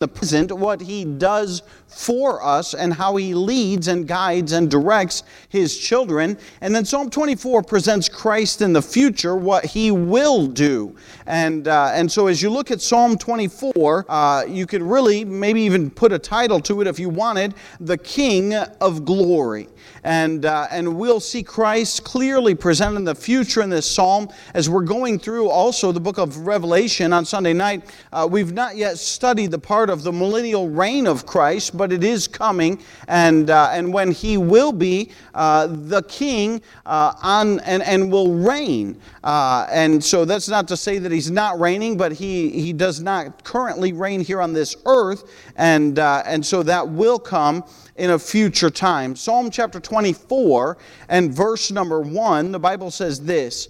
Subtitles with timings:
[0.00, 5.24] the present, what he does for us, and how he leads and guides and directs
[5.50, 6.38] his children.
[6.62, 10.96] And then Psalm 24 presents Christ in the future, what he will do.
[11.26, 15.60] And, uh, and so as you look at Psalm 24, uh, you could really maybe
[15.60, 19.68] even put a title to it if you wanted The King of Glory.
[20.04, 24.70] And, uh, and we'll see Christ clearly presented in the future in this psalm as
[24.70, 27.82] we're going through also the book of Revelation on Sunday night.
[28.12, 32.02] Uh, we've not yet studied the part of the millennial reign of Christ, but it
[32.02, 37.82] is coming, and, uh, and when he will be uh, the king uh, on, and,
[37.82, 39.00] and will reign.
[39.22, 43.00] Uh, and so that's not to say that he's not reigning, but he, he does
[43.00, 47.64] not currently reign here on this earth, and, and so that will come
[48.00, 49.14] in a future time.
[49.14, 50.78] Psalm chapter 24
[51.10, 53.68] and verse number 1, the Bible says this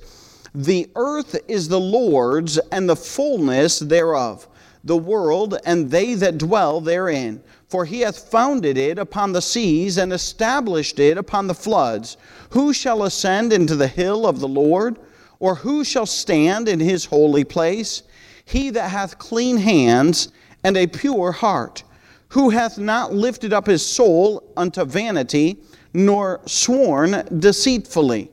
[0.55, 4.47] The earth is the Lord's and the fullness thereof,
[4.85, 7.43] the world and they that dwell therein.
[7.69, 12.17] For he hath founded it upon the seas and established it upon the floods.
[12.51, 14.99] Who shall ascend into the hill of the Lord?
[15.41, 18.05] Or who shall stand in his holy place?
[18.45, 20.31] He that hath clean hands
[20.63, 21.83] and a pure heart
[22.31, 25.59] who hath not lifted up his soul unto vanity,
[25.93, 28.31] nor sworn deceitfully.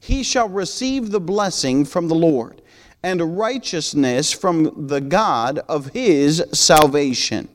[0.00, 2.62] He shall receive the blessing from the Lord,
[3.02, 7.48] and righteousness from the God of his salvation.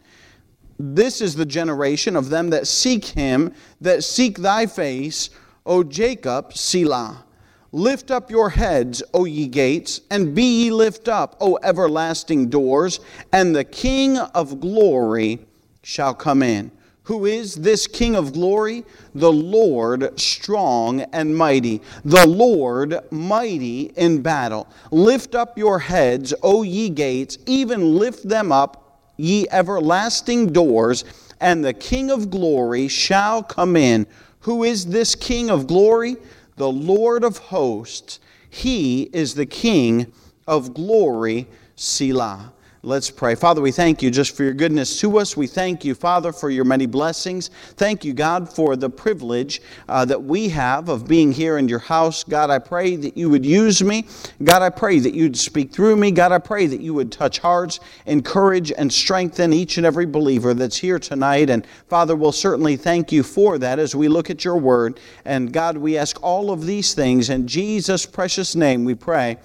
[0.78, 5.30] This is the generation of them that seek him, that seek thy face,
[5.66, 7.26] O Jacob, Selah.
[7.72, 13.00] Lift up your heads, O ye gates, and be ye lift up, O everlasting doors,
[13.32, 15.46] and the King of glory
[15.90, 16.70] shall come in.
[17.06, 18.86] Who is this King of glory?
[19.16, 24.68] The Lord strong and mighty, the Lord mighty in battle.
[24.92, 31.06] Lift up your heads, O ye gates, even lift them up, ye everlasting doors,
[31.42, 34.06] and the King of glory shall come in.
[34.42, 36.18] Who is this King of glory?
[36.58, 38.20] The Lord of hosts.
[38.48, 40.14] He is the King
[40.48, 42.54] of glory, Selah.
[42.82, 43.36] Let's pray.
[43.36, 45.36] Father, we thank you just for your goodness to us.
[45.36, 47.50] We thank you, Father, for your many blessings.
[47.76, 51.80] Thank you, God, for the privilege uh, that we have of being here in your
[51.80, 52.24] house.
[52.24, 54.08] God, I pray that you would use me.
[54.42, 56.12] God, I pray that you'd speak through me.
[56.12, 60.54] God, I pray that you would touch hearts, encourage, and strengthen each and every believer
[60.54, 61.50] that's here tonight.
[61.50, 65.02] And Father, we'll certainly thank you for that as we look at your word.
[65.26, 69.38] And God, we ask all of these things in Jesus' precious name we pray.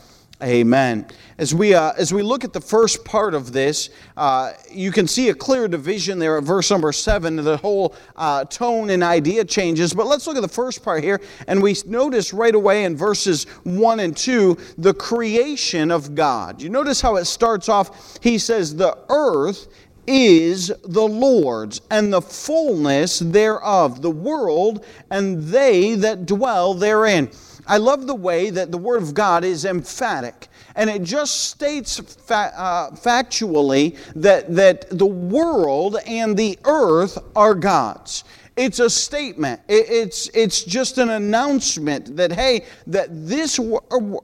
[0.42, 1.06] Amen.
[1.38, 5.06] As we, uh, as we look at the first part of this, uh, you can
[5.06, 7.36] see a clear division there at verse number seven.
[7.36, 9.94] The whole uh, tone and idea changes.
[9.94, 11.20] But let's look at the first part here.
[11.46, 16.60] And we notice right away in verses one and two the creation of God.
[16.60, 18.18] You notice how it starts off.
[18.20, 19.68] He says, The earth
[20.06, 27.30] is the Lord's, and the fullness thereof, the world, and they that dwell therein.
[27.66, 30.48] I love the way that the Word of God is emphatic.
[30.76, 37.54] And it just states fa- uh, factually that, that the world and the earth are
[37.54, 38.24] God's.
[38.56, 39.60] It's a statement.
[39.68, 43.60] It, it's, it's just an announcement that, hey, that this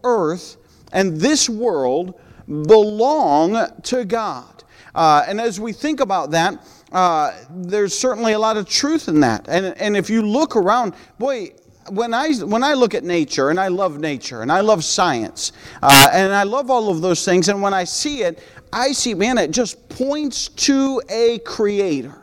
[0.04, 0.56] earth
[0.92, 4.64] and this world belong to God.
[4.94, 9.20] Uh, and as we think about that, uh, there's certainly a lot of truth in
[9.20, 9.48] that.
[9.48, 11.52] And, and if you look around, boy,
[11.90, 15.52] when I, when I look at nature, and I love nature, and I love science,
[15.82, 18.42] uh, and I love all of those things, and when I see it,
[18.72, 22.16] I see, man, it just points to a creator.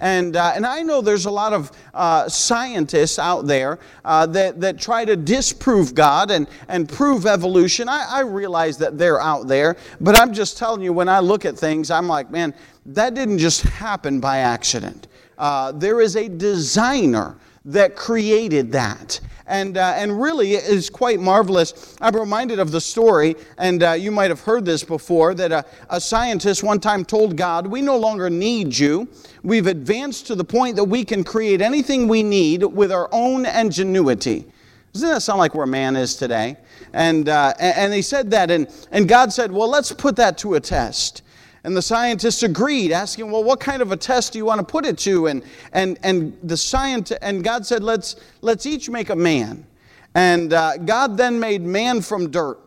[0.00, 4.60] And, uh, and I know there's a lot of uh, scientists out there uh, that,
[4.60, 7.88] that try to disprove God and, and prove evolution.
[7.88, 11.44] I, I realize that they're out there, but I'm just telling you, when I look
[11.44, 12.54] at things, I'm like, man,
[12.86, 15.08] that didn't just happen by accident.
[15.36, 17.36] Uh, there is a designer
[17.68, 19.20] that created that.
[19.46, 21.96] And, uh, and really is quite marvelous.
[22.02, 25.64] I'm reminded of the story, and uh, you might have heard this before, that a,
[25.88, 29.08] a scientist one time told God, We no longer need you.
[29.42, 33.46] We've advanced to the point that we can create anything we need with our own
[33.46, 34.44] ingenuity.
[34.92, 36.58] Doesn't that sound like where man is today?
[36.92, 40.54] And, uh, and they said that, and, and God said, Well, let's put that to
[40.54, 41.22] a test.
[41.68, 44.64] And the scientists agreed, asking, well, what kind of a test do you want to
[44.64, 45.26] put it to?
[45.26, 45.44] And,
[45.74, 49.66] and, and, the scientist, and God said, let's, let's each make a man.
[50.14, 52.58] And uh, God then made man from dirt.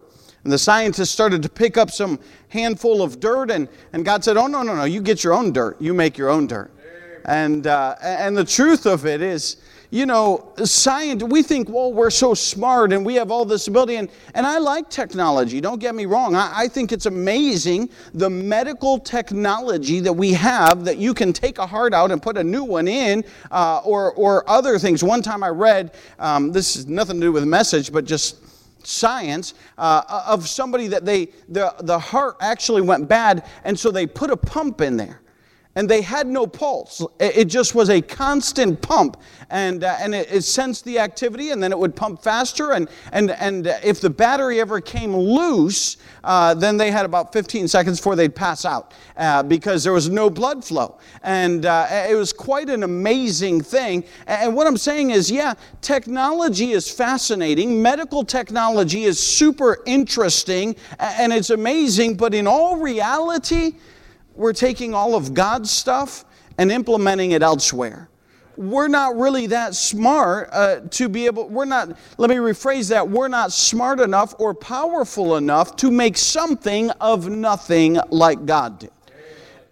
[0.44, 2.20] And the scientists started to pick up some
[2.50, 5.52] handful of dirt, and, and God said, Oh, no, no, no, you get your own
[5.52, 5.82] dirt.
[5.82, 6.70] You make your own dirt.
[7.26, 9.58] And, uh, and the truth of it is,
[9.92, 13.98] you know, science, we think, well, we're so smart and we have all this ability.
[13.98, 16.34] And, and I like technology, don't get me wrong.
[16.34, 21.58] I, I think it's amazing the medical technology that we have that you can take
[21.58, 25.04] a heart out and put a new one in uh, or, or other things.
[25.04, 28.38] One time I read, um, this is nothing to do with message, but just
[28.88, 34.08] science uh, of somebody that they the, the heart actually went bad and so they
[34.08, 35.22] put a pump in there
[35.76, 37.06] and they had no pulse.
[37.20, 39.18] It just was a constant pump,
[39.50, 42.74] and, uh, and it, it, sensed the activity, and then it would pump faster.
[42.74, 47.68] And, and, and if the battery ever came loose, uh, then they had about 15
[47.68, 51.00] seconds before they'd pass out uh, because there was no blood flow.
[51.24, 54.04] And uh, it was quite an amazing thing.
[54.28, 61.32] And what I'm saying is, yeah, technology is fascinating, medical technology is super interesting, and
[61.32, 63.76] it's amazing, but in all reality,
[64.42, 66.26] we're taking all of God's stuff
[66.58, 68.10] and implementing it elsewhere.
[68.58, 73.08] We're not really that smart uh, to be able, we're not, let me rephrase that,
[73.08, 78.90] we're not smart enough or powerful enough to make something of nothing like God did.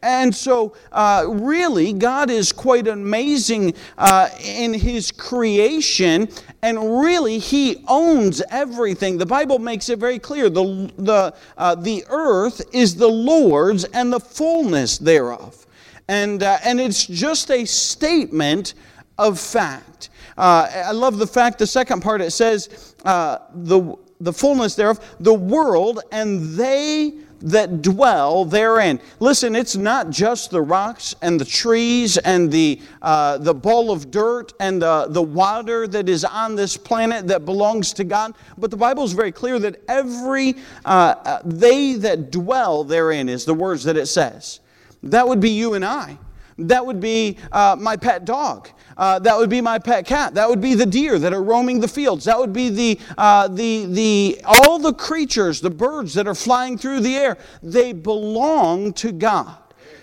[0.01, 6.29] And so, uh, really, God is quite amazing uh, in His creation,
[6.61, 9.17] and really, He owns everything.
[9.17, 14.11] The Bible makes it very clear the, the, uh, the earth is the Lord's and
[14.13, 15.65] the fullness thereof.
[16.07, 18.73] And, uh, and it's just a statement
[19.17, 20.09] of fact.
[20.37, 24.99] Uh, I love the fact, the second part, it says, uh, the, the fullness thereof,
[25.19, 28.99] the world, and they that dwell therein.
[29.19, 34.11] Listen, it's not just the rocks and the trees and the, uh, the ball of
[34.11, 38.71] dirt and the, the water that is on this planet that belongs to God, but
[38.71, 40.55] the Bible is very clear that every,
[40.85, 44.59] uh, uh, they that dwell therein is the words that it says.
[45.03, 46.17] That would be you and I.
[46.67, 48.69] That would be uh, my pet dog.
[48.97, 50.33] Uh, that would be my pet cat.
[50.33, 52.25] That would be the deer that are roaming the fields.
[52.25, 56.77] That would be the, uh, the, the, all the creatures, the birds that are flying
[56.77, 57.37] through the air.
[57.63, 59.57] They belong to God.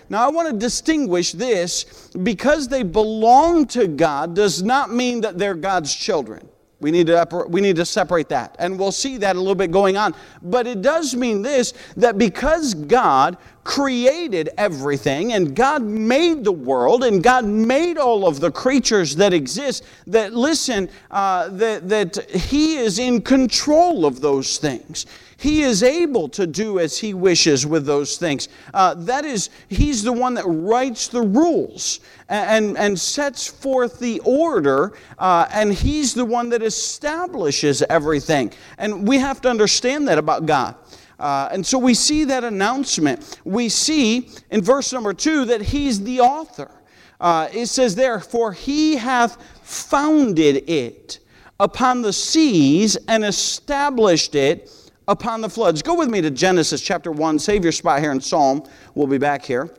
[0.09, 5.37] Now, I want to distinguish this because they belong to God does not mean that
[5.37, 6.47] they're God's children.
[6.79, 8.55] We need, to, we need to separate that.
[8.59, 10.13] And we'll see that a little bit going on.
[10.43, 13.37] But it does mean this that because God
[13.67, 19.33] created everything and God made the world and God made all of the creatures that
[19.33, 25.05] exist, that listen, uh, that, that He is in control of those things.
[25.35, 28.47] He is able to do as He wishes with those things.
[28.73, 31.99] Uh, that is, He's the one that writes the rules
[32.29, 38.53] and, and sets forth the order, uh, and He's the one that establishes everything.
[38.77, 40.75] And we have to understand that about God.
[41.19, 43.39] Uh, and so we see that announcement.
[43.43, 46.71] We see in verse number two that He's the author.
[47.19, 51.19] Uh, it says Therefore, He hath founded it
[51.59, 55.81] upon the seas and established it upon the floods.
[55.81, 57.39] Go with me to Genesis chapter 1.
[57.39, 58.63] Save your spot here in Psalm.
[58.93, 59.69] We'll be back here.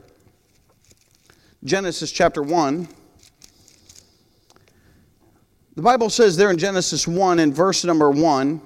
[1.64, 2.88] Genesis chapter 1.
[5.76, 8.60] The Bible says there in Genesis 1 in verse number 1,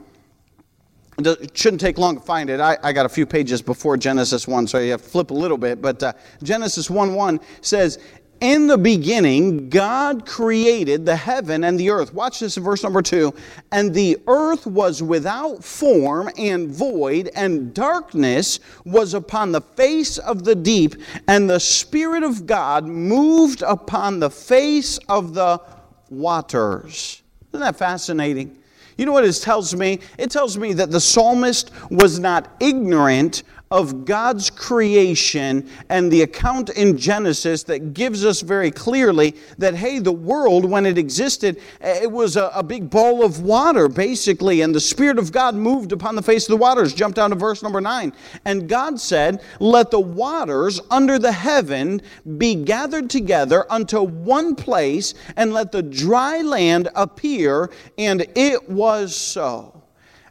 [1.19, 2.61] it shouldn't take long to find it.
[2.61, 5.35] I, I, got a few pages before Genesis 1, so you have to flip a
[5.35, 5.82] little bit.
[5.82, 6.12] But uh,
[6.43, 7.99] Genesis 1 1 says,
[8.43, 12.12] in the beginning, God created the heaven and the earth.
[12.12, 13.32] Watch this in verse number two.
[13.70, 20.43] And the earth was without form and void, and darkness was upon the face of
[20.43, 20.97] the deep,
[21.29, 25.62] and the Spirit of God moved upon the face of the
[26.11, 27.23] waters.
[27.52, 28.59] Isn't that fascinating?
[29.02, 29.99] You know what it tells me?
[30.16, 33.42] It tells me that the psalmist was not ignorant
[33.73, 39.99] of God's creation and the account in Genesis that gives us very clearly that, hey,
[39.99, 44.61] the world, when it existed, eh, it was a, a, big ball of water, basically,
[44.61, 46.93] and the Spirit of God moved upon the face of the waters.
[46.93, 48.12] Jump down to verse number nine.
[48.45, 52.02] And God said, Let the waters under the heaven
[52.37, 57.71] be gathered together unto one place, and let the dry land appear.
[57.97, 59.82] And it was so.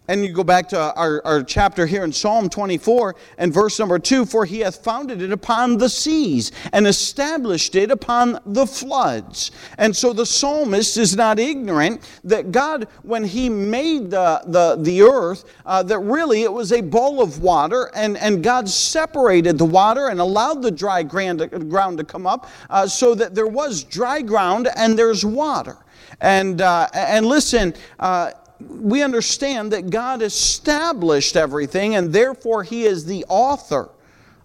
[0.08, 4.00] And you go back to our, our chapter here in Psalm 24 and verse number
[4.00, 9.52] 2 For he hath founded it upon the seas and established it upon the floods.
[9.78, 15.04] And so the psalmist is not ignorant that God, when he made the, the, the
[15.04, 19.66] earth, uh, that really it was a bowl of water, and, and God separated the
[19.66, 24.22] water and allowed the dry ground, to come up uh, so that there was dry
[24.22, 25.78] ground and there's water.
[26.22, 28.32] And, uh, and listen, uh,
[28.70, 33.90] we understand that God established everything and therefore He is the author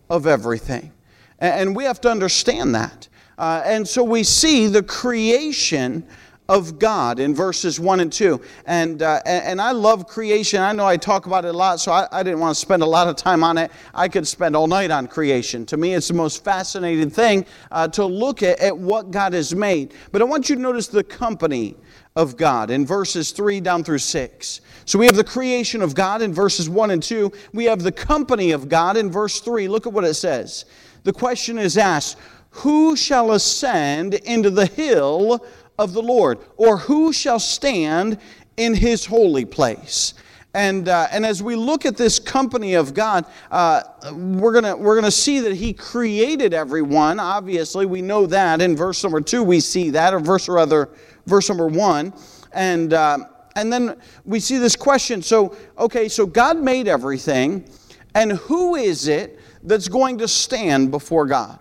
[0.09, 0.93] of everything.
[1.39, 3.09] And we have to understand that.
[3.39, 6.07] Uh, and so we see the creation
[6.49, 8.41] of God in verses 1 and 2.
[8.67, 10.61] And, uh, and I love creation.
[10.61, 12.83] I know I talk about it a lot, so I, I, didn't want to spend
[12.83, 13.71] a lot of time on it.
[13.95, 15.67] I could spend all night on creation.
[15.67, 19.55] To me, it's the most fascinating thing uh, to look at, at what God has
[19.55, 19.93] made.
[20.13, 21.77] But I want you to notice the company
[22.17, 24.61] of God in verses 3 down through 6.
[24.87, 27.31] So we have the creation of God in verses 1 and 2.
[27.53, 29.69] We have the company of God in verse 3.
[29.69, 30.65] Look at what it says.
[31.05, 32.17] The question is asked
[32.51, 35.45] Who shall ascend into the hill
[35.79, 36.39] of the Lord?
[36.57, 38.19] Or who shall stand
[38.57, 40.15] in his holy place?
[40.57, 43.83] And, uh, and as we look at this company of God, uh,
[44.15, 47.21] we're going we're gonna see that He created everyone.
[47.21, 48.63] Obviously, we know that.
[48.63, 50.89] In verse number two, we see that, or verse, or rather,
[51.27, 52.15] verse number one.
[52.53, 53.19] And, uh,
[53.55, 55.21] and then we see this question.
[55.21, 57.69] So, okay, so God made everything,
[58.15, 61.59] and who is it that's going to stand before God?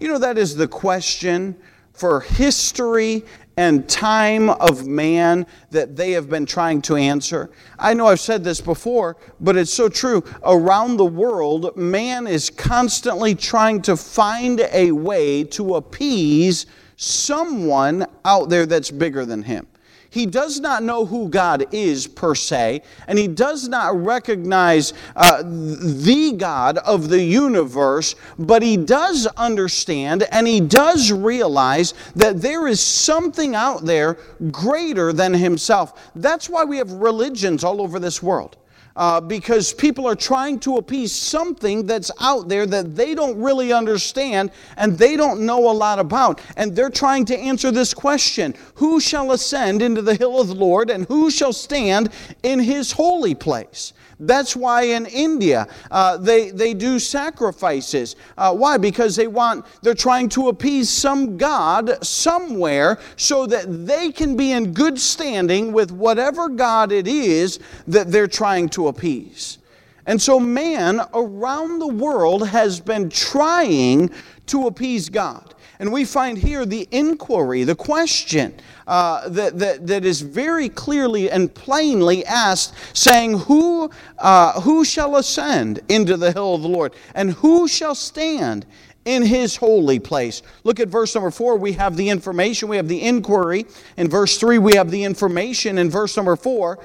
[0.00, 1.56] You know, that is the question
[1.92, 3.24] for history
[3.56, 7.50] and time of man that they have been trying to answer.
[7.78, 10.24] I know I've said this before, but it's so true.
[10.44, 16.66] Around the world, man is constantly trying to find a way to appease
[16.96, 19.66] someone out there that's bigger than him.
[20.12, 25.42] He does not know who God is per se, and he does not recognize uh,
[25.42, 32.66] the God of the universe, but he does understand and he does realize that there
[32.66, 34.18] is something out there
[34.50, 36.12] greater than himself.
[36.14, 38.58] That's why we have religions all over this world
[38.96, 43.72] uh, because people are trying to appease something that's out there that they don't really
[43.72, 46.40] understand and they don't know a lot about.
[46.56, 50.54] And they're trying to answer this question Who shall ascend into the hill of the
[50.54, 52.10] Lord, and who shall stand
[52.42, 53.92] in his holy place?
[54.24, 58.14] That's why in India uh, they, they do sacrifices.
[58.38, 58.78] Uh, why?
[58.78, 64.52] Because they want, they're trying to appease some God somewhere so that they can be
[64.52, 69.58] in good standing with whatever God it is that they're trying to appease.
[70.06, 74.10] And so man around the world has been trying
[74.46, 75.54] to appease God.
[75.82, 78.54] And we find here the inquiry, the question
[78.86, 85.16] uh, that, that, that is very clearly and plainly asked, saying, who, uh, who shall
[85.16, 86.94] ascend into the hill of the Lord?
[87.16, 88.64] And who shall stand
[89.06, 90.42] in his holy place.
[90.62, 91.56] Look at verse number four.
[91.56, 93.66] We have the information, we have the inquiry.
[93.96, 95.78] In verse three, we have the information.
[95.78, 96.78] In verse number four,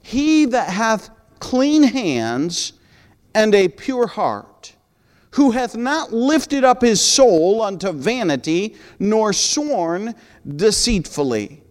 [0.00, 2.72] he that hath clean hands
[3.34, 4.72] and a pure heart,
[5.32, 10.14] who hath not lifted up his soul unto vanity, nor sworn
[10.56, 11.62] deceitfully.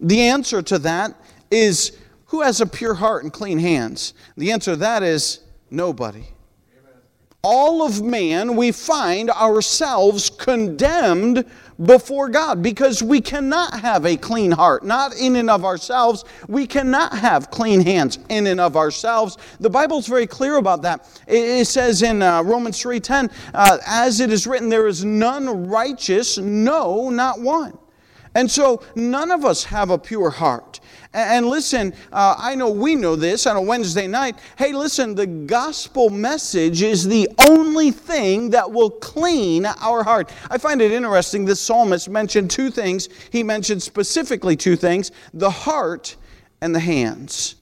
[0.00, 1.14] The answer to that
[1.50, 1.96] is
[2.26, 4.14] who has a pure heart and clean hands?
[4.36, 6.24] The answer to that is nobody.
[7.42, 11.44] All of man, we find ourselves condemned
[11.82, 16.24] before God because we cannot have a clean heart, not in and of ourselves.
[16.48, 19.38] We cannot have clean hands in and of ourselves.
[19.60, 21.08] The Bible's very clear about that.
[21.26, 26.38] It says in uh, Romans 3:10, uh, as it is written, there is none righteous,
[26.38, 27.78] no, not one.
[28.34, 30.80] And so none of us have a pure heart.
[31.14, 34.36] And listen, uh, I know we know this on a Wednesday night.
[34.58, 40.32] Hey, listen, the gospel message is the only thing that will clean our heart.
[40.50, 43.08] I find it interesting this psalmist mentioned two things.
[43.30, 46.16] He mentioned specifically two things the heart
[46.60, 47.56] and the hands.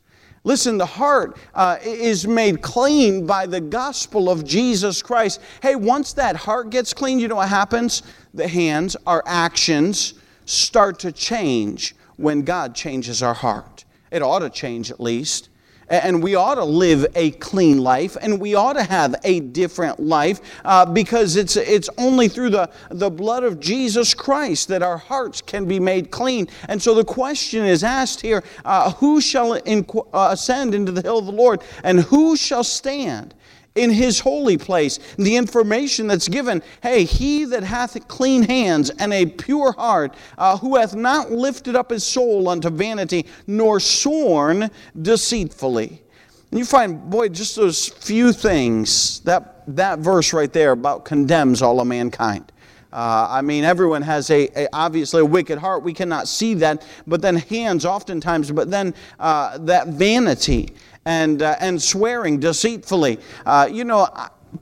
[0.45, 5.43] Listen, the heart uh, is made clean by the gospel of Jesus Christ.
[5.61, 8.03] Hey, once that heart gets clean, you know what happens?
[8.33, 10.15] The hands, our actions,
[10.47, 13.85] start to change when God changes our heart.
[14.11, 15.49] It ought to change at least.
[15.89, 20.01] And we ought to live a clean life, and we ought to have a different
[20.01, 24.97] life uh, because it's, it's only through the, the blood of Jesus Christ that our
[24.97, 26.49] hearts can be made clean.
[26.69, 31.19] And so the question is asked here uh, Who shall uh, ascend into the hill
[31.19, 33.35] of the Lord, and who shall stand?
[33.75, 34.99] In his holy place.
[35.17, 40.57] The information that's given hey, he that hath clean hands and a pure heart, uh,
[40.59, 46.03] who hath not lifted up his soul unto vanity, nor sworn deceitfully.
[46.51, 51.63] And you find, boy, just those few things, that, that verse right there about condemns
[51.63, 52.53] all of mankind.
[52.93, 55.83] Uh, I mean, everyone has a, a, obviously a wicked heart.
[55.83, 61.57] We cannot see that, but then hands oftentimes, but then uh, that vanity and, uh,
[61.61, 63.19] and swearing deceitfully.
[63.45, 64.09] Uh, you know,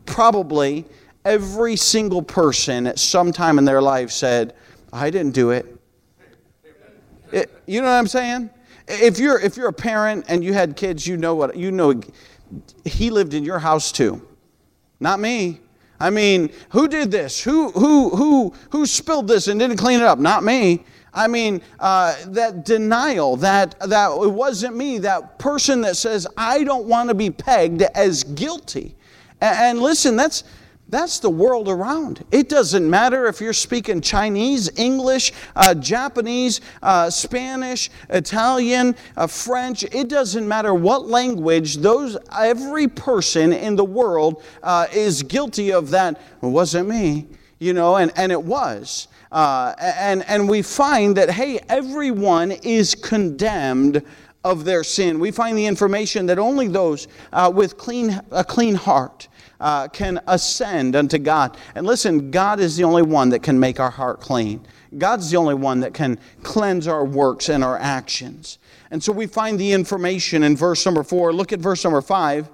[0.06, 0.84] probably
[1.24, 4.54] every single person at some time in their life said,
[4.92, 5.66] I didn't do it.
[7.32, 8.50] it you know what I'm saying?
[8.88, 12.00] If you're, if you're a parent and you had kids, you know what, you know,
[12.84, 14.26] he lived in your house too.
[14.98, 15.60] Not me.
[16.00, 17.42] I mean, who did this?
[17.42, 20.18] Who, who, who, who spilled this and didn't clean it up?
[20.18, 20.84] Not me.
[21.12, 26.64] I mean, uh, that denial, that, that it wasn't me, that person that says, I
[26.64, 28.94] don't want to be pegged as guilty.
[29.40, 30.44] And, and listen, that's,
[30.90, 32.24] that's the world around.
[32.32, 39.84] It doesn't matter if you're speaking Chinese, English, uh, Japanese, uh, Spanish, Italian, uh, French.
[39.84, 41.76] It doesn't matter what language.
[41.76, 46.20] Those every person in the world uh, is guilty of that.
[46.42, 47.28] It wasn't me,
[47.60, 49.06] you know, and, and it was.
[49.32, 54.02] Uh, and, and we find that, hey, everyone is condemned
[54.42, 55.20] of their sin.
[55.20, 59.28] We find the information that only those uh, with clean, a clean heart
[59.60, 61.56] uh, can ascend unto God.
[61.74, 64.66] And listen, God is the only one that can make our heart clean.
[64.96, 68.58] God's the only one that can cleanse our works and our actions.
[68.90, 71.32] And so we find the information in verse number four.
[71.32, 72.48] Look at verse number five.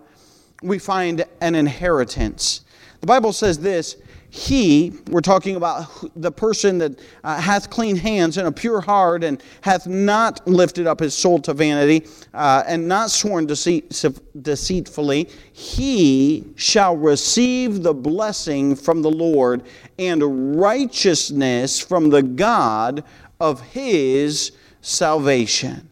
[0.62, 2.62] We find an inheritance.
[3.00, 3.97] The Bible says this
[4.30, 9.25] he, we're talking about the person that uh, hath clean hands and a pure heart
[9.25, 14.04] and hath not lifted up his soul to vanity uh, and not sworn deceit,
[14.42, 19.62] deceitfully, he shall receive the blessing from the Lord
[19.99, 23.04] and righteousness from the God
[23.40, 25.88] of his salvation.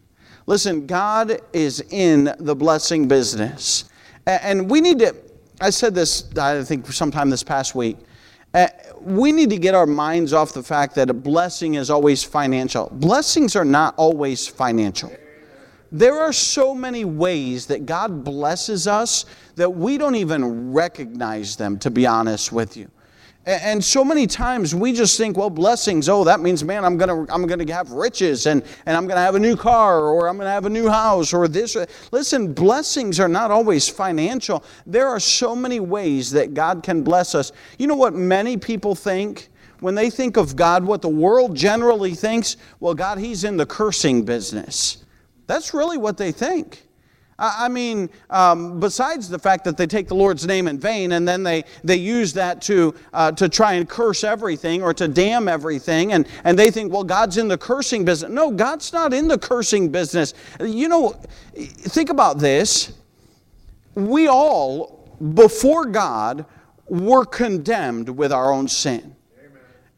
[0.47, 3.85] Listen, God is in the blessing business.
[4.27, 5.15] And we need to,
[5.61, 7.97] I said this, I think, sometime this past week.
[8.55, 8.69] Uh,
[9.01, 12.89] we need to get our minds off the fact that a blessing is always financial.
[12.93, 15.11] Blessings are not always financial.
[15.91, 21.77] There are so many ways that God blesses us that we don't even recognize them,
[21.79, 22.89] to be honest with you.
[23.45, 27.27] And so many times we just think, well, blessings, oh, that means, man, I'm going
[27.27, 30.27] to I'm gonna have riches and, and I'm going to have a new car or
[30.27, 31.77] I'm going to have a new house or this.
[32.11, 34.63] Listen, blessings are not always financial.
[34.87, 37.51] There are so many ways that God can bless us.
[37.77, 39.49] You know what many people think?
[39.79, 43.65] When they think of God, what the world generally thinks, well, God, He's in the
[43.65, 45.03] cursing business.
[45.45, 46.81] That's really what they think.
[47.37, 51.27] I mean, um, besides the fact that they take the Lord's name in vain and
[51.27, 55.49] then they, they use that to, uh, to try and curse everything or to damn
[55.49, 58.31] everything, and, and they think, well, God's in the cursing business.
[58.31, 60.33] No, God's not in the cursing business.
[60.61, 61.19] You know,
[61.55, 62.93] think about this.
[63.95, 66.45] We all, before God,
[66.87, 69.13] were condemned with our own sin.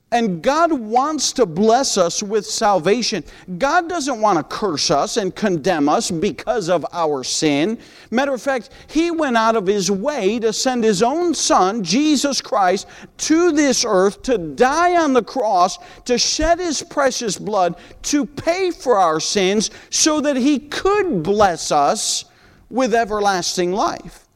[0.10, 3.26] And God wants to bless us with salvation.
[3.58, 7.78] God doesn't want to curse us and condemn us because of our sin.
[8.10, 12.40] Matter of fact, He went out of His way to send His own Son, Jesus
[12.40, 18.26] Christ, to this earth to die on the cross, to shed His precious blood, to
[18.26, 22.24] pay for our sins so that He could bless us
[22.70, 24.27] with everlasting life.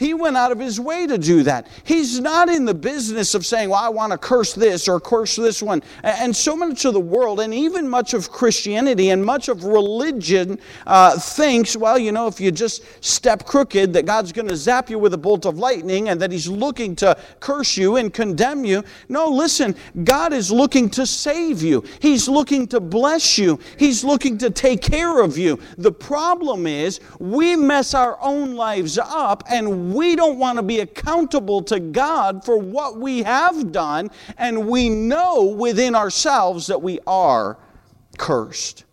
[0.00, 1.68] He went out of his way to do that.
[1.84, 5.36] He's not in the business of saying, well, I want to curse this or curse
[5.36, 5.82] this one.
[6.02, 10.58] And so much of the world, and even much of Christianity and much of religion,
[10.86, 14.88] uh, thinks, well, you know, if you just step crooked, that God's going to zap
[14.88, 18.64] you with a bolt of lightning and that He's looking to curse you and condemn
[18.64, 18.82] you.
[19.10, 24.38] No, listen, God is looking to save you, He's looking to bless you, He's looking
[24.38, 25.60] to take care of you.
[25.76, 30.80] The problem is, we mess our own lives up and we don't want to be
[30.80, 36.98] accountable to God for what we have done, and we know within ourselves that we
[37.06, 37.58] are
[38.18, 38.84] cursed.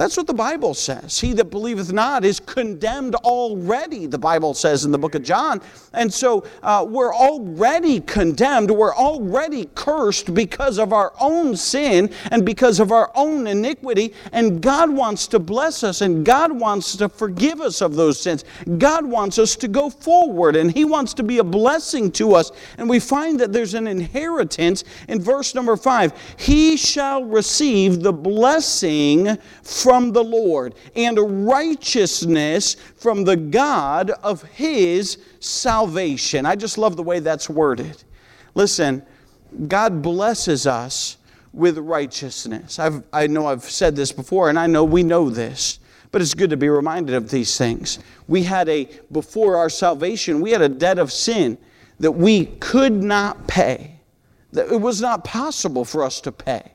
[0.00, 1.20] That's what the Bible says.
[1.20, 5.60] He that believeth not is condemned already, the Bible says in the book of John.
[5.92, 8.70] And so uh, we're already condemned.
[8.70, 14.14] We're already cursed because of our own sin and because of our own iniquity.
[14.32, 18.46] And God wants to bless us and God wants to forgive us of those sins.
[18.78, 22.52] God wants us to go forward and He wants to be a blessing to us.
[22.78, 26.14] And we find that there's an inheritance in verse number five.
[26.38, 34.44] He shall receive the blessing from from the Lord, and righteousness from the God of
[34.44, 36.46] his salvation.
[36.46, 38.04] I just love the way that's worded.
[38.54, 39.02] Listen,
[39.66, 41.16] God blesses us
[41.52, 42.78] with righteousness.
[42.78, 45.80] I've, I know I've said this before, and I know we know this,
[46.12, 47.98] but it's good to be reminded of these things.
[48.28, 51.58] We had a, before our salvation, we had a debt of sin
[51.98, 53.96] that we could not pay,
[54.52, 56.74] that it was not possible for us to pay.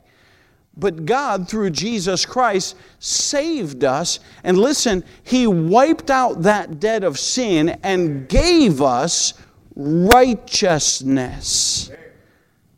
[0.77, 4.19] But God, through Jesus Christ, saved us.
[4.43, 9.33] And listen, He wiped out that debt of sin and gave us
[9.75, 11.91] righteousness.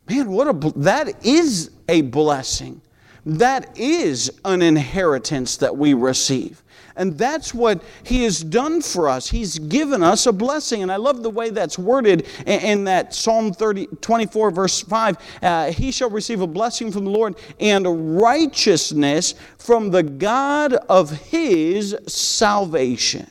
[0.08, 2.80] Man, what a that is a blessing.
[3.26, 6.62] That is an inheritance that we receive.
[6.98, 9.30] And that's what He has done for us.
[9.30, 10.82] He's given us a blessing.
[10.82, 15.16] And I love the way that's worded in, that Psalm 30, 24, verse 5.
[15.42, 21.10] Uh, he shall receive a blessing from the Lord and righteousness from the God of
[21.10, 23.30] His salvation.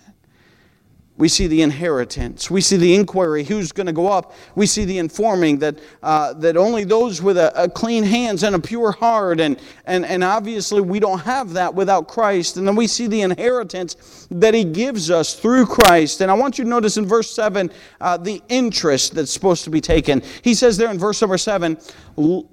[1.17, 2.51] We see the inheritance.
[2.51, 4.33] We see the inquiry who's going to go up.
[4.55, 8.55] We see the informing that, uh, that only those with a, a, clean hands and
[8.55, 12.57] a pure heart, and, and, and obviously we don't have that without Christ.
[12.57, 16.21] And then we see the inheritance that He gives us through Christ.
[16.21, 19.71] And I want you to notice in verse 7 uh, the interest that's supposed to
[19.71, 20.21] be taken.
[20.43, 21.77] He says there in verse number 7,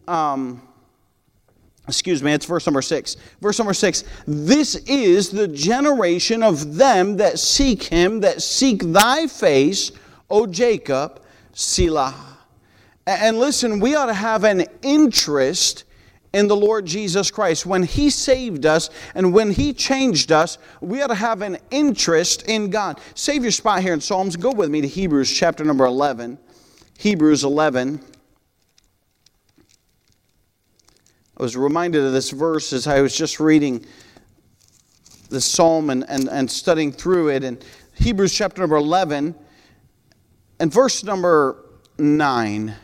[0.08, 0.62] um,
[1.86, 3.16] excuse me, it's verse number six.
[3.40, 9.26] Verse number six This is the generation of them that seek him, that seek thy
[9.26, 9.92] face,
[10.30, 12.14] O Jacob, Selah.
[13.06, 15.84] And listen, we ought to have an interest
[16.32, 17.64] in the Lord Jesus Christ.
[17.64, 22.48] When He saved us and when He changed us, we ought to have an interest
[22.48, 23.00] in God.
[23.14, 24.36] Save your spot here in Psalms.
[24.36, 26.38] Go with me to Hebrews chapter number 11.
[26.98, 28.00] Hebrews 11.
[31.36, 33.84] I was reminded of this verse as I was just reading
[35.30, 37.42] the psalm and, and, and studying through it.
[37.42, 37.58] In
[37.94, 39.34] Hebrews chapter number 11
[40.60, 41.64] and verse number
[41.98, 42.74] 9.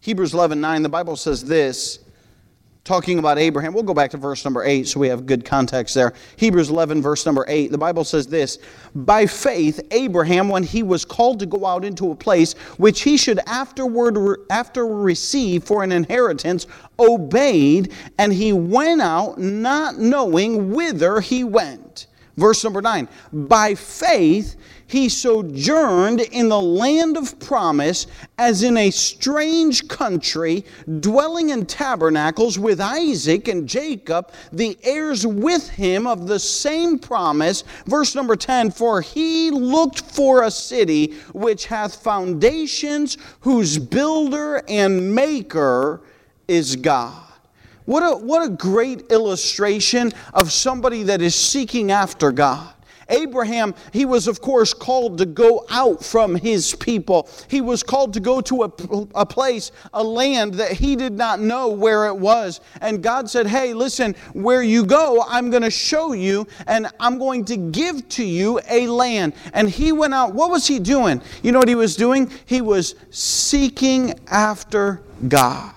[0.00, 2.00] Hebrews 11 9, the Bible says this
[2.88, 3.74] talking about Abraham.
[3.74, 6.14] We'll go back to verse number 8 so we have good context there.
[6.36, 8.58] Hebrews 11, verse number 8, the Bible says this
[8.94, 13.16] By faith, Abraham, when he was called to go out into a place which he
[13.16, 16.66] should afterward after receive for an inheritance,
[16.98, 22.07] obeyed, and he went out not knowing whither he went.
[22.38, 24.54] Verse number 9 By faith,
[24.86, 28.06] he sojourned in the land of promise
[28.38, 30.64] as in a strange country,
[31.00, 37.64] dwelling in tabernacles with Isaac and Jacob, the heirs with him of the same promise.
[37.86, 45.12] Verse number 10 For he looked for a city which hath foundations, whose builder and
[45.12, 46.02] maker
[46.46, 47.27] is God.
[47.88, 52.74] What a, what a great illustration of somebody that is seeking after God.
[53.08, 57.30] Abraham, he was, of course, called to go out from his people.
[57.48, 58.72] He was called to go to a,
[59.14, 62.60] a place, a land that he did not know where it was.
[62.82, 67.18] And God said, Hey, listen, where you go, I'm going to show you, and I'm
[67.18, 69.32] going to give to you a land.
[69.54, 70.34] And he went out.
[70.34, 71.22] What was he doing?
[71.42, 72.30] You know what he was doing?
[72.44, 75.72] He was seeking after God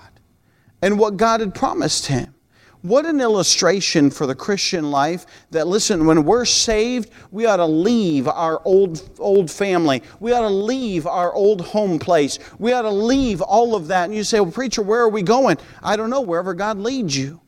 [0.82, 2.34] and what God had promised him.
[2.82, 7.66] What an illustration for the Christian life that, listen, when we're saved, we ought to
[7.66, 10.02] leave our old, old family.
[10.18, 12.40] We ought to leave our old home place.
[12.58, 14.06] We ought to leave all of that.
[14.06, 15.58] And you say, Well, preacher, where are we going?
[15.80, 17.40] I don't know, wherever God leads you.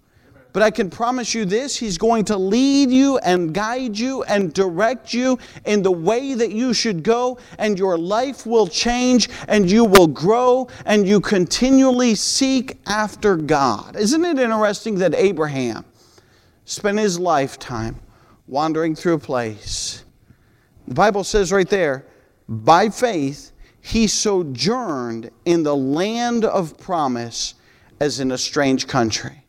[0.54, 4.54] But I can promise you this He's going to lead you and guide you and
[4.54, 5.36] direct you
[5.66, 10.06] in the way that you should go, and your life will change and you will
[10.06, 13.96] grow and you continually seek after God.
[13.96, 15.84] Isn't it interesting that Abraham
[16.64, 17.98] spent his lifetime
[18.46, 20.04] wandering through a place?
[20.86, 22.06] The Bible says right there,
[22.48, 27.54] by faith, he sojourned in the land of promise
[27.98, 29.43] as in a strange country.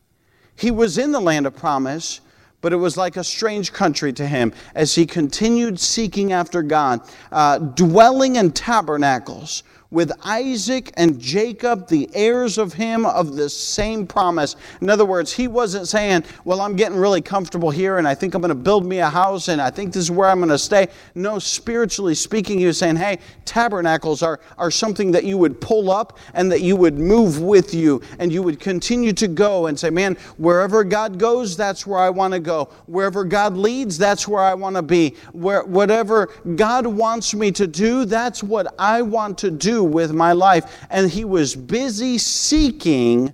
[0.56, 2.20] He was in the land of promise,
[2.60, 7.00] but it was like a strange country to him as he continued seeking after God,
[7.30, 14.06] uh, dwelling in tabernacles with Isaac and Jacob, the heirs of him of the same
[14.06, 14.56] promise.
[14.80, 18.34] In other words, he wasn't saying, Well, I'm getting really comfortable here and I think
[18.34, 20.48] I'm going to build me a house and I think this is where I'm going
[20.50, 20.88] to stay.
[21.14, 25.90] No, spiritually speaking, he was saying, Hey, tabernacles are, are something that you would pull
[25.90, 29.78] up and that you would move with you and you would continue to go and
[29.78, 32.70] say, Man, wherever God goes, that's where I want to go.
[32.86, 35.14] Wherever God leads, that's where I want to be.
[35.32, 40.32] Where, whatever God wants me to do, that's what I want to do with my
[40.32, 40.86] life.
[40.90, 43.32] And he was busy seeking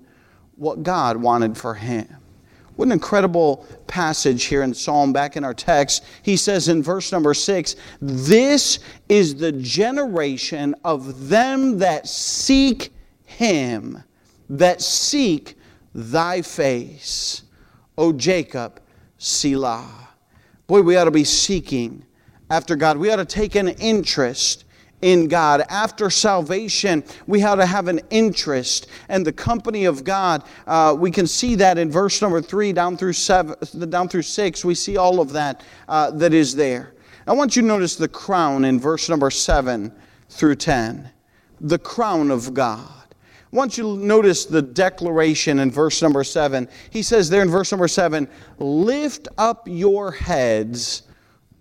[0.56, 2.16] what God wanted for him.
[2.76, 6.04] What an incredible passage here in Psalm, back in our text.
[6.22, 12.90] He says in verse number six, This is the generation of them that seek
[13.24, 14.02] him,
[14.48, 15.56] that seek
[15.94, 17.42] thy face.
[17.98, 18.80] O Jacob,
[19.18, 20.08] Selah.
[20.66, 22.04] Boy, we ought to be seeking
[22.48, 22.96] after God.
[22.96, 24.64] We ought to take an interest
[25.02, 25.62] in God.
[25.68, 30.44] After salvation, we have to have an interest and the company of God.
[30.66, 33.56] Uh, we can see that in verse number three down through seven,
[33.90, 34.64] down through six.
[34.64, 36.94] We see all of that uh, that is there.
[37.26, 39.92] I want you to notice the crown in verse number seven
[40.30, 41.10] through ten.
[41.60, 42.88] The crown of God.
[43.52, 46.68] I want you to notice the declaration in verse number seven.
[46.90, 51.02] He says there in verse number seven, Lift up your heads,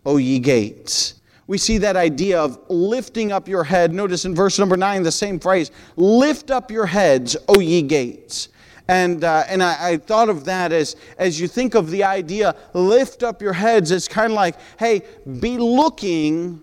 [0.06, 1.21] O ye gates.
[1.48, 3.94] We see that idea of lifting up your head.
[3.94, 8.50] Notice in verse number nine, the same phrase Lift up your heads, O ye gates.
[8.88, 12.56] And, uh, and I, I, thought of that as, as you think of the idea,
[12.74, 13.92] lift up your heads.
[13.92, 15.04] It's kind of like, hey,
[15.40, 16.62] be looking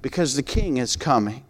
[0.00, 1.45] because the king is coming.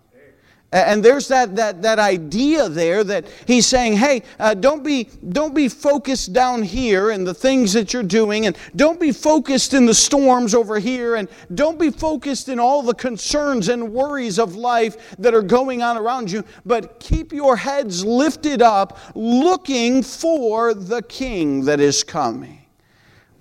[0.72, 5.54] And there's that, that, that idea there that he's saying, hey, uh, don't, be, don't
[5.54, 9.86] be focused down here in the things that you're doing, and don't be focused in
[9.86, 14.56] the storms over here, and don't be focused in all the concerns and worries of
[14.56, 20.74] life that are going on around you, but keep your heads lifted up, looking for
[20.74, 22.66] the king that is coming.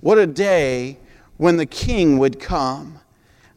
[0.01, 0.99] What a day
[1.37, 2.99] when the king would come.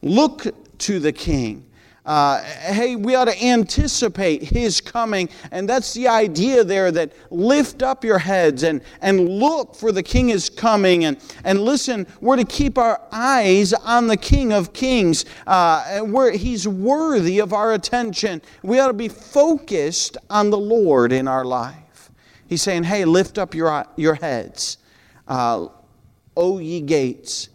[0.01, 0.47] Look
[0.79, 1.68] to the king
[2.09, 5.29] uh, hey, we ought to anticipate his coming.
[5.51, 10.03] And that's the idea there that lift up your heads and, and look for the
[10.03, 11.05] king is coming.
[11.05, 15.27] And, and listen, we're to keep our eyes on the king of kings.
[15.47, 18.41] Uh, where he's worthy of our attention.
[18.63, 22.11] We ought to be focused on the Lord in our life.
[22.47, 24.79] He's saying, hey, lift up your, your heads,
[25.27, 25.67] uh,
[26.35, 27.51] O ye gates.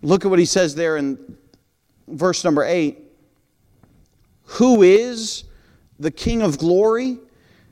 [0.00, 1.36] Look at what he says there in
[2.06, 3.03] verse number 8
[4.44, 5.44] who is
[5.98, 7.18] the King of glory?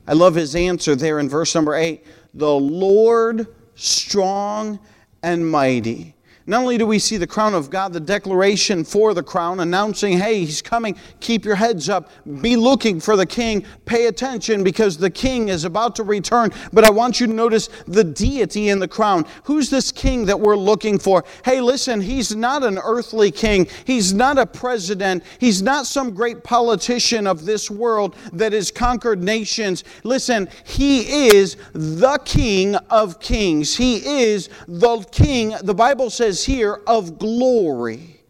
[0.07, 4.79] I love his answer there in verse number 8 the Lord strong
[5.21, 6.15] and mighty.
[6.45, 10.17] Not only do we see the crown of God, the declaration for the crown, announcing,
[10.17, 12.09] hey, he's coming, keep your heads up,
[12.41, 16.51] be looking for the king, pay attention because the king is about to return.
[16.73, 19.25] But I want you to notice the deity in the crown.
[19.45, 21.23] Who's this king that we're looking for?
[21.45, 26.43] Hey, listen, he's not an earthly king, he's not a president, he's not some great
[26.43, 29.85] politician of this world that has conquered nations.
[30.03, 36.45] Listen, he is the king of kings, he is the king, the Bible says says
[36.45, 38.21] here, of glory.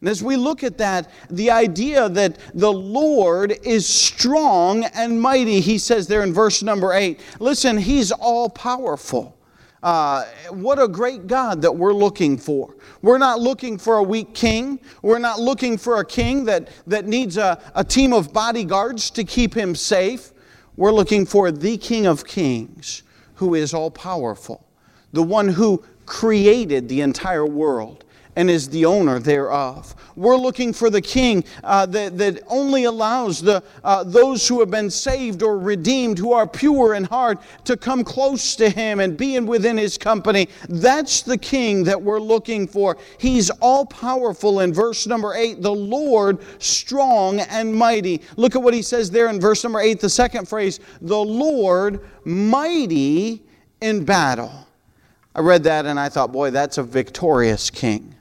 [0.00, 5.60] And as we look at that, the idea that the Lord is strong and mighty,
[5.60, 7.20] he says there in verse number eight.
[7.40, 9.36] Listen, he's all powerful.
[9.82, 12.76] Uh, what a great God that we're looking for.
[13.02, 14.80] We're not looking for a weak king.
[15.02, 19.24] We're not looking for a king that, that needs a, a team of bodyguards to
[19.24, 20.32] keep him safe.
[20.76, 23.02] We're looking for the King of Kings
[23.34, 24.64] who is all powerful,
[25.12, 28.04] the one who created the entire world
[28.38, 29.96] and is the owner thereof.
[30.14, 34.70] We're looking for the king uh, that, that only allows the, uh, those who have
[34.70, 39.16] been saved or redeemed, who are pure in heart, to come close to him and
[39.16, 40.48] be in within his company.
[40.68, 42.96] That's the king that we're looking for.
[43.18, 48.22] He's all powerful in verse number eight, the Lord strong and mighty.
[48.36, 52.00] Look at what he says there in verse number eight, the second phrase, the Lord
[52.24, 53.42] mighty
[53.80, 54.67] in battle.
[55.38, 58.12] I read that and I thought, boy, that's a victorious king.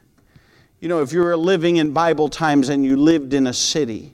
[0.79, 4.13] You know, if you were living in Bible times and you lived in a city,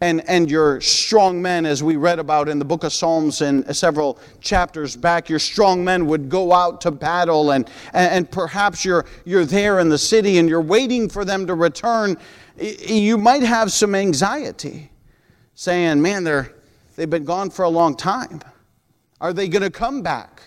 [0.00, 3.76] and, and your strong men, as we read about in the book of Psalms and
[3.76, 9.06] several chapters back, your strong men would go out to battle, and, and perhaps you're,
[9.24, 12.16] you're there in the city and you're waiting for them to return.
[12.58, 14.90] You might have some anxiety,
[15.54, 16.52] saying, Man, they're,
[16.96, 18.40] they've been gone for a long time.
[19.20, 20.42] Are they going to come back?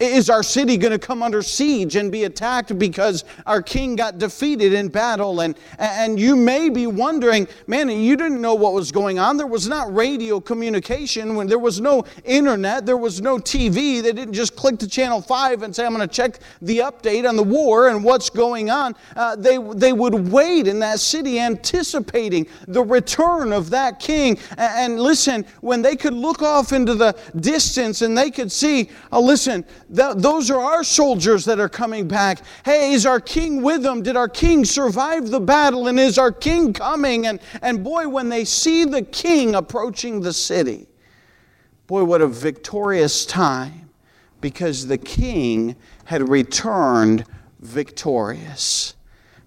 [0.00, 4.16] Is our city going to come under siege and be attacked because our king got
[4.16, 5.40] defeated in battle?
[5.40, 9.36] And, and you may be wondering, man, you didn't know what was going on.
[9.36, 14.02] There was not radio communication, when there was no internet, there was no TV.
[14.02, 17.28] They didn't just click to channel 5 and say, I'm going to check the update
[17.28, 18.96] on the war and what's going on.
[19.14, 24.38] Uh, they, they would wait in that city anticipating the return of that king.
[24.56, 28.88] And, and listen, when they could look off into the distance and they could see,
[29.12, 32.42] oh, listen, those are our soldiers that are coming back.
[32.64, 34.02] Hey, is our king with them?
[34.02, 35.88] Did our king survive the battle?
[35.88, 37.26] And is our king coming?
[37.26, 40.86] And, and boy, when they see the king approaching the city,
[41.88, 43.90] boy, what a victorious time
[44.40, 45.74] because the king
[46.04, 47.24] had returned
[47.58, 48.94] victorious.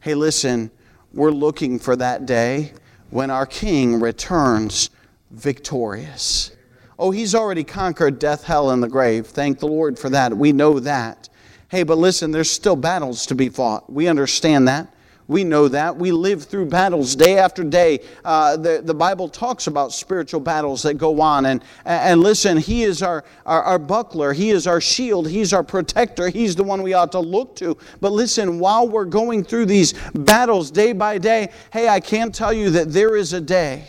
[0.01, 0.71] Hey, listen,
[1.13, 2.73] we're looking for that day
[3.09, 4.89] when our king returns
[5.31, 6.51] victorious.
[6.99, 9.27] Oh, he's already conquered death, hell, and the grave.
[9.27, 10.35] Thank the Lord for that.
[10.35, 11.29] We know that.
[11.69, 13.91] Hey, but listen, there's still battles to be fought.
[13.91, 14.93] We understand that.
[15.27, 15.95] We know that.
[15.95, 18.01] We live through battles day after day.
[18.25, 21.45] Uh, the, the Bible talks about spiritual battles that go on.
[21.45, 25.63] And, and listen, He is our, our, our buckler, He is our shield, He's our
[25.63, 27.77] protector, He's the one we ought to look to.
[28.01, 32.53] But listen, while we're going through these battles day by day, hey, I can't tell
[32.53, 33.87] you that there is a day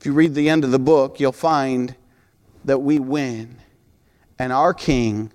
[0.00, 1.94] if you read the end of the book, you'll find
[2.64, 3.58] that we win
[4.38, 5.30] and our King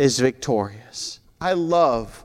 [0.00, 1.20] is victorious.
[1.40, 2.24] I love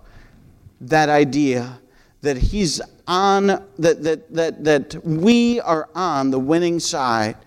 [0.82, 1.80] that idea
[2.22, 7.38] that he's on that that that that we are on the winning side.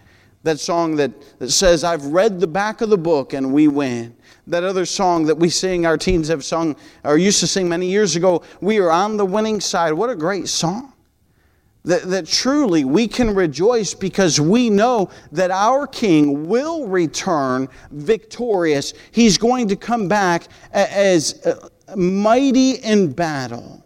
[0.44, 4.14] That song that, that says i've read the back of the book and we win.
[4.46, 7.86] That other song that we sing our teens have sung or used to sing many
[7.86, 9.92] years ago we are on the winning side.
[9.92, 10.91] What a great song
[11.84, 18.94] that, that truly we can rejoice because we know that our king will return victorious
[19.10, 23.82] he's going to come back as uh, mighty in battle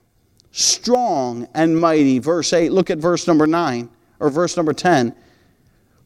[0.57, 2.19] strong and mighty.
[2.19, 5.15] Verse 8, look at verse number 9 or verse number 10.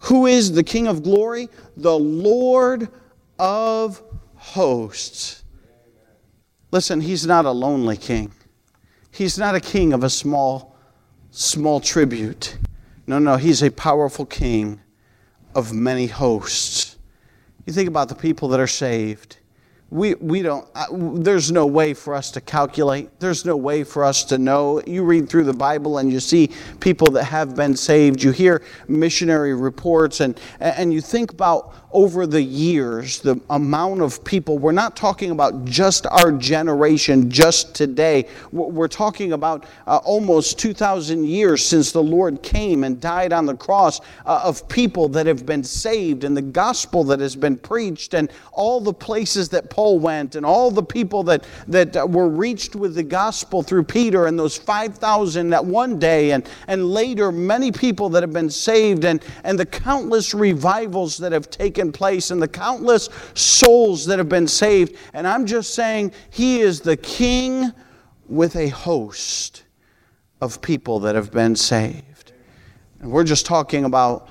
[0.05, 1.49] Who is the King of glory?
[1.77, 2.89] The Lord
[3.39, 4.03] of
[4.35, 5.45] hosts.
[6.73, 8.33] Listen, he's not a lonely king.
[9.13, 10.70] He's not a king of a small,
[11.31, 12.57] small tribute.
[13.07, 14.81] No, no, he's a powerful king
[15.55, 16.97] of many hosts.
[17.67, 19.37] You think about the people that are saved
[19.91, 23.19] we, we don't, uh, there's no way for us to calculate.
[23.19, 24.81] There's no way for us to know.
[24.87, 28.23] You read through the Bible and you see people that have been saved.
[28.23, 34.23] You hear missionary reports and, and you think about over the years the amount of
[34.25, 34.59] people.
[34.59, 38.29] We're not talking about just our generation, just today.
[38.53, 43.57] We're talking about uh, almost 2,000 years since the Lord came and died on the
[43.57, 48.15] cross uh, of people that have been saved and the gospel that has been preached
[48.15, 52.77] and all the places that Paul went and all the people that, that were reached
[52.77, 57.73] with the gospel through Peter and those 5,000 that one day and, and later many
[57.73, 62.41] people that have been saved and, and the countless revivals that have taken place and
[62.41, 64.97] the countless souls that have been saved.
[65.15, 67.73] And I'm just saying, He is the King
[68.29, 69.65] with a host
[70.41, 72.33] of people that have been saved.
[73.01, 74.29] And we're just talking about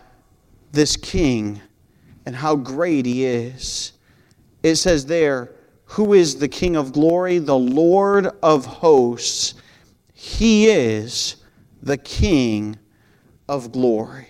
[0.72, 1.62] this King
[2.26, 3.94] and how great He is
[4.64, 5.52] it says there,
[5.86, 7.38] Who is the King of glory?
[7.38, 9.56] The Lord of hosts.
[10.14, 11.38] He is
[11.82, 12.78] the King
[13.48, 14.28] of glory.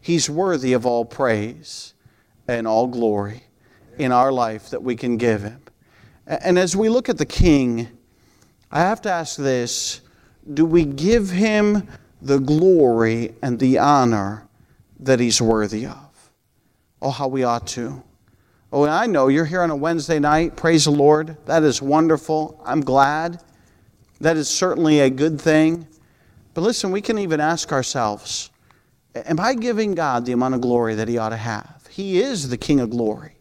[0.00, 1.94] He's worthy of all praise
[2.58, 3.44] and all glory
[3.98, 5.60] in our life that we can give Him.
[6.26, 7.88] And as we look at the King,
[8.70, 10.00] I have to ask this
[10.54, 11.88] do we give Him
[12.22, 14.48] the glory and the honor
[14.98, 16.30] that He's worthy of?
[17.02, 18.02] Oh, how we ought to.
[18.72, 20.56] Oh, and I know you're here on a Wednesday night.
[20.56, 21.36] Praise the Lord.
[21.46, 22.60] That is wonderful.
[22.64, 23.42] I'm glad.
[24.20, 25.88] That is certainly a good thing.
[26.54, 28.50] But listen, we can even ask ourselves
[29.14, 31.79] Am I giving God the amount of glory that He ought to have?
[31.90, 33.36] He is the King of glory.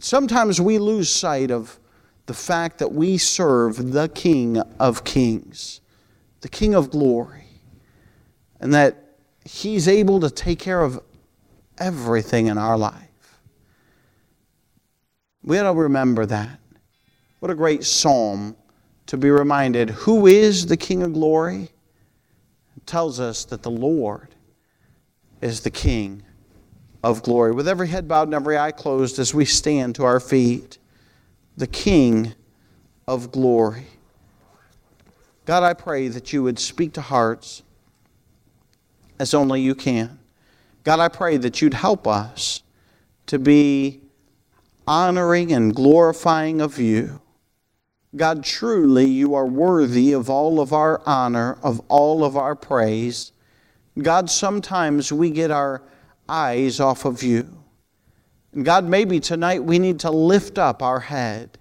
[0.00, 1.78] Sometimes we lose sight of
[2.26, 5.80] the fact that we serve the King of kings,
[6.40, 7.44] the King of glory,
[8.60, 9.00] and that
[9.44, 11.00] He's able to take care of
[11.78, 13.38] everything in our life.
[15.44, 16.58] We ought to remember that.
[17.38, 18.56] What a great psalm
[19.06, 21.68] to be reminded who is the King of glory?
[22.76, 24.34] It tells us that the Lord
[25.40, 26.22] is the King
[27.04, 27.52] of glory.
[27.52, 30.78] With every head bowed and every eye closed as we stand to our feet,
[31.54, 32.32] the King
[33.06, 33.86] of glory.
[35.44, 37.62] God, I pray that you would speak to hearts
[39.18, 40.18] as only you can.
[40.82, 42.62] God, I pray that you'd help us
[43.26, 44.00] to be
[44.86, 47.20] honoring and glorifying of you.
[48.16, 53.32] God, truly you are worthy of all of our honor, of all of our praise.
[53.98, 55.82] God, sometimes we get our
[56.28, 57.48] eyes off of you.
[58.52, 61.58] And God, maybe tonight we need to lift up our head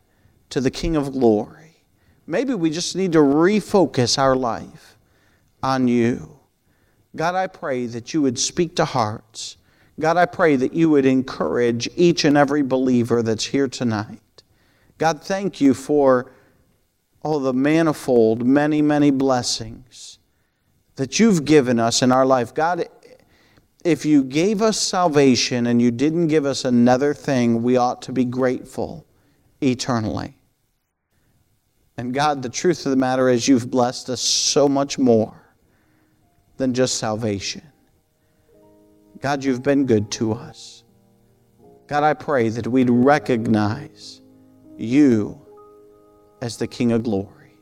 [0.50, 1.84] to the King of glory.
[2.28, 4.98] Maybe we just need to refocus our life
[5.62, 6.40] on you.
[7.16, 9.58] God, I pray that you would speak to hearts.
[10.00, 14.44] God, I pray that you would encourage each and every believer that's here tonight.
[14.98, 16.32] God, thank you for
[17.22, 20.20] all the manifold, many, many blessings
[20.96, 22.54] that you've given us in our life.
[22.54, 22.88] God,
[23.84, 28.12] if you gave us salvation and you didn't give us another thing, we ought to
[28.12, 29.06] be grateful
[29.62, 30.38] eternally.
[31.98, 35.36] And God, the truth of the matter is, you've blessed us so much more
[36.58, 37.62] than just salvation.
[39.20, 40.84] God, you've been good to us.
[41.88, 44.22] God, I pray that we'd recognize
[44.78, 45.40] you
[46.42, 47.54] as the King of glory.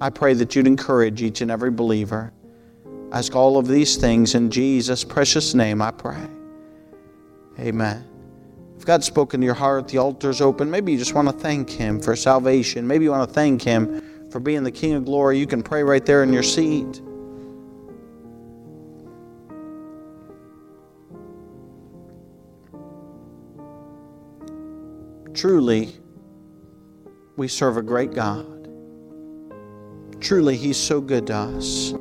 [0.00, 2.32] I pray that you'd encourage each and every believer.
[3.14, 6.26] Ask all of these things in Jesus' precious name, I pray.
[7.60, 8.04] Amen.
[8.76, 10.68] If God's spoken to your heart, the altar's open.
[10.68, 12.88] Maybe you just want to thank Him for salvation.
[12.88, 14.02] Maybe you want to thank Him
[14.32, 15.38] for being the King of glory.
[15.38, 17.00] You can pray right there in your seat.
[25.34, 25.94] Truly,
[27.36, 28.68] we serve a great God.
[30.20, 31.94] Truly, He's so good to us.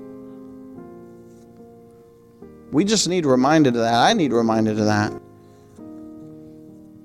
[2.73, 3.93] We just need reminded of that.
[3.93, 5.13] I need reminded of that.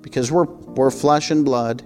[0.01, 1.83] Because we're, we're flesh and blood.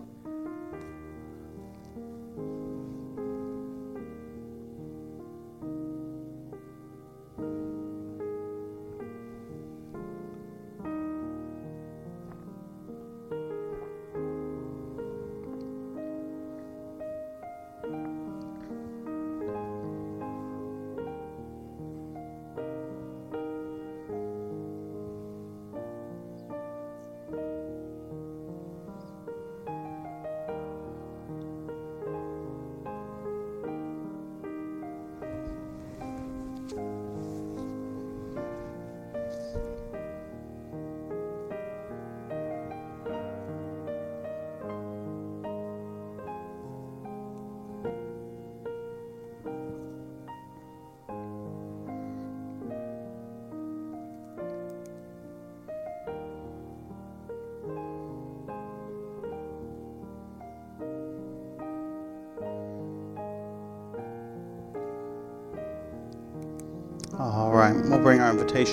[67.23, 68.71] All right, we'll bring our invitation.